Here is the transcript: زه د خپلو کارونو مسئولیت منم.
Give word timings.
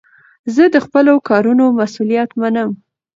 زه 0.55 0.63
د 0.73 0.75
خپلو 0.85 1.13
کارونو 1.29 1.65
مسئولیت 1.79 2.29
منم. 2.41 2.69